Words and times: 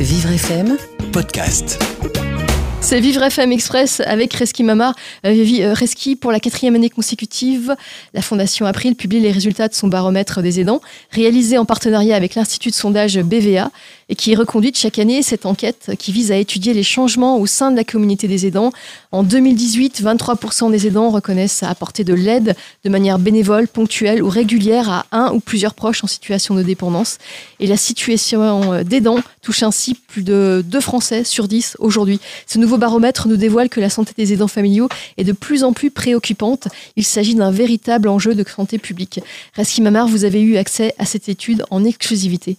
Vivre 0.00 0.30
FM 0.30 0.76
Podcast. 1.12 1.82
C'est 2.80 3.00
Vivre 3.00 3.20
FM 3.24 3.50
Express 3.50 4.00
avec 4.06 4.32
Reski 4.32 4.62
Mamar. 4.62 4.94
Euh, 5.26 5.34
euh, 5.34 5.74
Reski, 5.74 6.14
pour 6.14 6.30
la 6.30 6.38
quatrième 6.38 6.76
année 6.76 6.88
consécutive, 6.88 7.74
la 8.14 8.22
Fondation 8.22 8.64
April 8.64 8.94
publie 8.94 9.18
les 9.18 9.32
résultats 9.32 9.66
de 9.66 9.74
son 9.74 9.88
baromètre 9.88 10.40
des 10.40 10.60
aidants, 10.60 10.80
réalisé 11.10 11.58
en 11.58 11.64
partenariat 11.64 12.14
avec 12.14 12.36
l'Institut 12.36 12.70
de 12.70 12.74
sondage 12.74 13.18
BVA 13.18 13.72
et 14.08 14.14
qui 14.14 14.32
est 14.32 14.36
reconduite 14.36 14.76
chaque 14.76 14.98
année 14.98 15.22
cette 15.22 15.46
enquête 15.46 15.92
qui 15.98 16.12
vise 16.12 16.32
à 16.32 16.36
étudier 16.36 16.74
les 16.74 16.82
changements 16.82 17.38
au 17.38 17.46
sein 17.46 17.70
de 17.70 17.76
la 17.76 17.84
communauté 17.84 18.28
des 18.28 18.46
aidants. 18.46 18.72
En 19.12 19.22
2018, 19.22 20.02
23% 20.02 20.70
des 20.70 20.86
aidants 20.86 21.10
reconnaissent 21.10 21.62
apporter 21.62 22.04
de 22.04 22.14
l'aide 22.14 22.56
de 22.84 22.90
manière 22.90 23.18
bénévole, 23.18 23.68
ponctuelle 23.68 24.22
ou 24.22 24.28
régulière 24.28 24.88
à 24.88 25.06
un 25.12 25.32
ou 25.32 25.40
plusieurs 25.40 25.74
proches 25.74 26.02
en 26.04 26.06
situation 26.06 26.54
de 26.54 26.62
dépendance. 26.62 27.18
Et 27.60 27.66
la 27.66 27.76
situation 27.76 28.82
d'aidants 28.82 29.20
touche 29.42 29.62
ainsi 29.62 29.94
plus 29.94 30.22
de 30.22 30.64
2 30.66 30.80
Français 30.80 31.24
sur 31.24 31.48
10 31.48 31.76
aujourd'hui. 31.78 32.20
Ce 32.46 32.58
nouveau 32.58 32.78
baromètre 32.78 33.28
nous 33.28 33.36
dévoile 33.36 33.68
que 33.68 33.80
la 33.80 33.90
santé 33.90 34.12
des 34.16 34.32
aidants 34.32 34.48
familiaux 34.48 34.88
est 35.16 35.24
de 35.24 35.32
plus 35.32 35.64
en 35.64 35.72
plus 35.72 35.90
préoccupante. 35.90 36.68
Il 36.96 37.04
s'agit 37.04 37.34
d'un 37.34 37.50
véritable 37.50 38.08
enjeu 38.08 38.34
de 38.34 38.44
santé 38.48 38.78
publique. 38.78 39.20
Reski 39.54 39.82
Mamar, 39.82 40.08
vous 40.08 40.24
avez 40.24 40.40
eu 40.40 40.56
accès 40.56 40.94
à 40.98 41.04
cette 41.04 41.28
étude 41.28 41.64
en 41.70 41.84
exclusivité. 41.84 42.56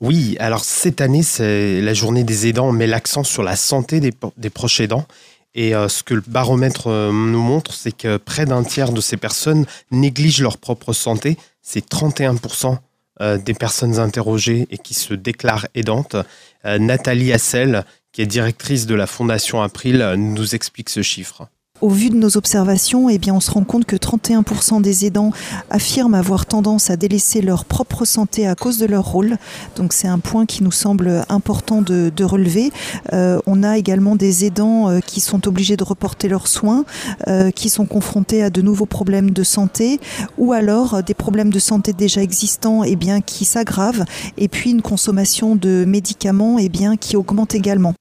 Oui, 0.00 0.36
alors 0.40 0.64
cette 0.64 1.00
année, 1.00 1.22
c'est 1.22 1.80
la 1.80 1.94
journée 1.94 2.22
des 2.22 2.46
aidants, 2.46 2.68
on 2.68 2.72
met 2.72 2.86
l'accent 2.86 3.24
sur 3.24 3.42
la 3.42 3.56
santé 3.56 4.00
des, 4.00 4.50
proches 4.50 4.80
aidants. 4.80 5.06
Et 5.54 5.74
euh, 5.74 5.88
ce 5.88 6.02
que 6.02 6.12
le 6.12 6.22
baromètre 6.26 6.88
euh, 6.88 7.10
nous 7.10 7.40
montre, 7.40 7.72
c'est 7.72 7.96
que 7.96 8.18
près 8.18 8.44
d'un 8.44 8.62
tiers 8.62 8.92
de 8.92 9.00
ces 9.00 9.16
personnes 9.16 9.64
négligent 9.90 10.42
leur 10.42 10.58
propre 10.58 10.92
santé. 10.92 11.38
C'est 11.62 11.88
31% 11.88 12.76
euh, 13.22 13.38
des 13.38 13.54
personnes 13.54 13.98
interrogées 13.98 14.68
et 14.70 14.76
qui 14.76 14.92
se 14.92 15.14
déclarent 15.14 15.66
aidantes. 15.74 16.16
Nathalie 16.64 17.32
Hassel, 17.32 17.84
qui 18.10 18.22
est 18.22 18.26
directrice 18.26 18.86
de 18.86 18.96
la 18.96 19.06
Fondation 19.06 19.62
April, 19.62 20.14
nous 20.16 20.56
explique 20.56 20.90
ce 20.90 21.00
chiffre. 21.00 21.48
Au 21.82 21.90
vu 21.90 22.08
de 22.08 22.16
nos 22.16 22.38
observations, 22.38 23.10
eh 23.10 23.18
bien, 23.18 23.34
on 23.34 23.40
se 23.40 23.50
rend 23.50 23.64
compte 23.64 23.84
que 23.84 23.96
31% 23.96 24.80
des 24.80 25.04
aidants 25.04 25.30
affirment 25.68 26.14
avoir 26.14 26.46
tendance 26.46 26.88
à 26.88 26.96
délaisser 26.96 27.42
leur 27.42 27.66
propre 27.66 28.06
santé 28.06 28.46
à 28.46 28.54
cause 28.54 28.78
de 28.78 28.86
leur 28.86 29.04
rôle. 29.04 29.36
Donc 29.76 29.92
c'est 29.92 30.08
un 30.08 30.18
point 30.18 30.46
qui 30.46 30.62
nous 30.62 30.72
semble 30.72 31.24
important 31.28 31.82
de, 31.82 32.24
relever. 32.24 32.72
Euh, 33.12 33.38
on 33.46 33.62
a 33.62 33.76
également 33.76 34.16
des 34.16 34.46
aidants 34.46 34.88
euh, 34.88 35.00
qui 35.00 35.20
sont 35.20 35.46
obligés 35.46 35.76
de 35.76 35.84
reporter 35.84 36.28
leurs 36.28 36.48
soins, 36.48 36.84
euh, 37.28 37.50
qui 37.50 37.68
sont 37.68 37.86
confrontés 37.86 38.42
à 38.42 38.50
de 38.50 38.62
nouveaux 38.62 38.86
problèmes 38.86 39.30
de 39.30 39.44
santé, 39.44 40.00
ou 40.38 40.52
alors 40.52 41.02
des 41.02 41.14
problèmes 41.14 41.52
de 41.52 41.58
santé 41.58 41.92
déjà 41.92 42.22
existants 42.22 42.84
eh 42.84 42.96
bien, 42.96 43.20
qui 43.20 43.44
s'aggravent, 43.44 44.04
et 44.38 44.48
puis 44.48 44.70
une 44.70 44.82
consommation 44.82 45.56
de 45.56 45.84
médicaments 45.86 46.58
eh 46.58 46.70
bien, 46.70 46.96
qui 46.96 47.16
augmente 47.16 47.54
également. 47.54 47.94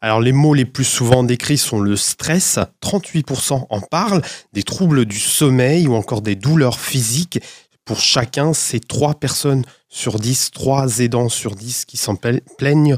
Alors 0.00 0.20
les 0.20 0.32
mots 0.32 0.54
les 0.54 0.64
plus 0.64 0.84
souvent 0.84 1.22
décrits 1.22 1.58
sont 1.58 1.80
le 1.80 1.96
stress, 1.96 2.58
38% 2.82 3.66
en 3.68 3.80
parlent, 3.80 4.22
des 4.52 4.62
troubles 4.62 5.04
du 5.04 5.18
sommeil 5.18 5.86
ou 5.86 5.94
encore 5.94 6.22
des 6.22 6.34
douleurs 6.34 6.78
physiques. 6.78 7.40
Pour 7.84 8.00
chacun, 8.00 8.52
c'est 8.52 8.86
3 8.86 9.14
personnes 9.14 9.64
sur 9.88 10.18
10, 10.18 10.52
3 10.52 11.00
aidants 11.00 11.28
sur 11.28 11.54
10 11.54 11.84
qui 11.84 11.96
s'en 11.96 12.16
plaignent. 12.16 12.96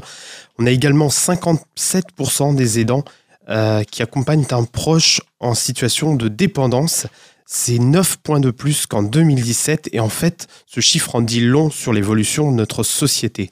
On 0.59 0.65
a 0.65 0.71
également 0.71 1.07
57% 1.07 2.55
des 2.55 2.79
aidants 2.79 3.03
euh, 3.49 3.83
qui 3.83 4.01
accompagnent 4.01 4.45
un 4.51 4.63
proche 4.63 5.21
en 5.39 5.53
situation 5.53 6.15
de 6.15 6.27
dépendance. 6.27 7.07
C'est 7.45 7.77
9 7.77 8.17
points 8.17 8.39
de 8.39 8.49
plus 8.49 8.87
qu'en 8.87 9.03
2017 9.03 9.89
et 9.91 9.99
en 9.99 10.09
fait, 10.09 10.47
ce 10.65 10.79
chiffre 10.79 11.15
en 11.15 11.21
dit 11.21 11.41
long 11.41 11.69
sur 11.69 11.93
l'évolution 11.93 12.51
de 12.51 12.55
notre 12.55 12.83
société. 12.83 13.51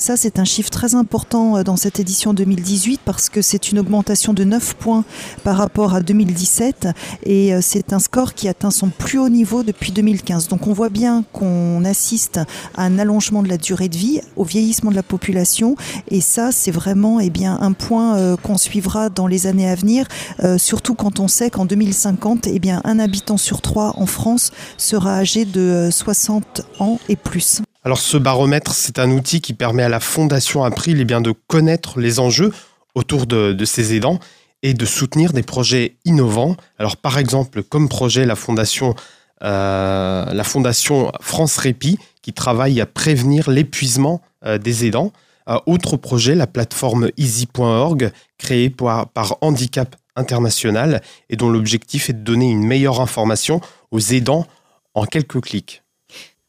Ça, 0.00 0.16
c'est 0.16 0.38
un 0.38 0.46
chiffre 0.46 0.70
très 0.70 0.94
important 0.94 1.58
euh, 1.58 1.62
dans 1.62 1.76
cette 1.76 2.00
édition 2.00 2.32
2018 2.32 3.02
parce 3.04 3.28
que 3.28 3.42
c'est 3.42 3.70
une 3.70 3.78
augmentation 3.78 4.32
de 4.32 4.44
9 4.44 4.76
points 4.76 5.04
par 5.44 5.58
rapport 5.58 5.94
à 5.94 6.00
2017 6.00 6.88
et 7.24 7.52
euh, 7.52 7.58
c'est 7.60 7.92
un 7.92 7.98
score 7.98 8.32
qui 8.32 8.48
atteint 8.48 8.70
son 8.70 8.88
plus 8.88 9.18
haut 9.18 9.28
niveau 9.28 9.62
depuis 9.62 9.92
2015. 9.92 10.48
Donc 10.48 10.68
on 10.68 10.72
voit 10.72 10.88
bien 10.88 11.22
qu'on 11.34 11.84
assiste 11.84 12.38
à 12.76 12.84
un 12.84 12.98
allongement 12.98 13.42
de 13.42 13.48
la 13.48 13.58
durée 13.58 13.90
de 13.90 13.96
vie, 13.98 14.22
au 14.36 14.44
vieillissement 14.44 14.90
de 14.90 14.96
la 14.96 15.02
population 15.02 15.76
et 16.08 16.22
ça, 16.22 16.50
c'est 16.50 16.70
vraiment 16.70 17.20
eh 17.20 17.28
bien, 17.28 17.58
un 17.60 17.72
point 17.72 18.16
euh, 18.16 18.36
qu'on 18.38 18.56
suivra 18.56 19.10
dans 19.10 19.26
les 19.26 19.46
années 19.46 19.68
à 19.68 19.74
venir, 19.74 20.06
surtout 20.56 20.94
quand 20.94 21.20
on 21.20 21.28
sait 21.28 21.50
qu'en 21.50 21.66
2050, 21.66 22.46
eh 22.46 22.58
bien, 22.58 22.80
un 22.84 22.98
habitant 22.98 23.36
sur 23.36 23.60
trois 23.60 23.92
en 23.98 24.06
France 24.06 24.50
sera 24.78 25.16
âgé 25.16 25.44
de 25.44 25.90
60 25.92 26.62
ans 26.78 26.98
et 27.10 27.16
plus. 27.16 27.60
Alors 27.82 27.98
ce 27.98 28.18
baromètre, 28.18 28.74
c'est 28.74 28.98
un 28.98 29.10
outil 29.10 29.40
qui 29.40 29.54
permet 29.54 29.82
à 29.82 29.88
la 29.88 30.00
Fondation 30.00 30.64
April 30.64 31.00
eh 31.00 31.04
bien, 31.04 31.22
de 31.22 31.32
connaître 31.46 31.98
les 31.98 32.20
enjeux 32.20 32.52
autour 32.94 33.26
de, 33.26 33.64
ces 33.64 33.94
aidants 33.94 34.18
et 34.62 34.74
de 34.74 34.84
soutenir 34.84 35.32
des 35.32 35.42
projets 35.42 35.96
innovants. 36.04 36.56
Alors 36.78 36.98
par 36.98 37.16
exemple, 37.16 37.62
comme 37.62 37.88
projet, 37.88 38.26
la 38.26 38.36
Fondation, 38.36 38.94
euh, 39.42 40.42
France 41.22 41.56
Répit 41.56 41.98
qui 42.20 42.34
travaille 42.34 42.82
à 42.82 42.86
prévenir 42.86 43.48
l'épuisement 43.48 44.20
euh, 44.44 44.58
des 44.58 44.84
aidants. 44.84 45.12
Euh, 45.48 45.58
autre 45.64 45.96
projet, 45.96 46.34
la 46.34 46.46
plateforme 46.46 47.08
easy.org 47.16 48.12
créée 48.36 48.68
par 48.68 49.38
Handicap 49.40 49.96
International 50.16 51.00
et 51.30 51.36
dont 51.36 51.48
l'objectif 51.48 52.10
est 52.10 52.14
de 52.14 52.22
donner 52.22 52.50
une 52.50 52.66
meilleure 52.66 53.00
information 53.00 53.62
aux 53.90 54.00
aidants 54.00 54.46
en 54.92 55.06
quelques 55.06 55.40
clics. 55.40 55.82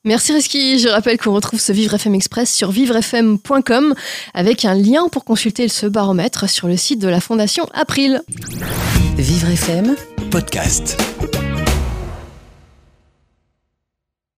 Merci 0.03 0.33
Reski. 0.33 0.79
Je 0.79 0.87
rappelle 0.87 1.17
qu'on 1.19 1.33
retrouve 1.33 1.59
ce 1.59 1.71
Vivre 1.71 1.93
FM 1.93 2.15
Express 2.15 2.51
sur 2.51 2.71
vivrefm.com 2.71 3.93
avec 4.33 4.65
un 4.65 4.73
lien 4.73 5.07
pour 5.09 5.25
consulter 5.25 5.67
ce 5.67 5.85
baromètre 5.85 6.49
sur 6.49 6.67
le 6.67 6.75
site 6.75 6.99
de 6.99 7.07
la 7.07 7.21
Fondation 7.21 7.67
April. 7.73 8.21
Vivre 9.17 9.49
FM, 9.49 9.95
podcast. 10.31 10.97